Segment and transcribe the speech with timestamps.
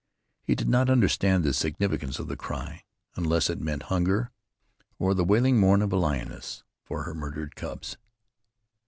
[0.41, 4.31] He did not understand the significance of the cry, unless it meant hunger,
[4.97, 7.97] or the wailing mourn of a lioness for her murdered cubs.